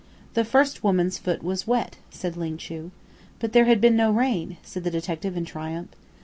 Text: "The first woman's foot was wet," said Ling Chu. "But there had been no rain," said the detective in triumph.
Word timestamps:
"The 0.33 0.43
first 0.43 0.83
woman's 0.83 1.19
foot 1.19 1.43
was 1.43 1.67
wet," 1.67 1.97
said 2.09 2.35
Ling 2.35 2.57
Chu. 2.57 2.89
"But 3.37 3.53
there 3.53 3.65
had 3.65 3.79
been 3.79 3.95
no 3.95 4.11
rain," 4.11 4.57
said 4.63 4.83
the 4.83 4.89
detective 4.89 5.37
in 5.37 5.45
triumph. 5.45 5.89